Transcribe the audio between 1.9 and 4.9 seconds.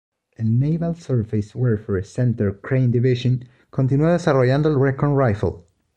Center Crane Division continuó desarrollando el